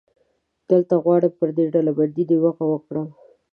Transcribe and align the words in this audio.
دلته 0.69 0.93
غواړم 1.03 1.31
پر 1.39 1.49
دې 1.57 1.65
ډلبندۍ 1.73 2.23
نیوکې 2.29 2.65
وکړم. 2.69 3.07